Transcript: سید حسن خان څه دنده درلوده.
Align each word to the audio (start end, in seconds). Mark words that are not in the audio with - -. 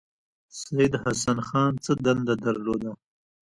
سید 0.59 0.93
حسن 1.03 1.37
خان 1.47 1.73
څه 1.83 1.91
دنده 2.05 2.33
درلوده. 2.45 2.91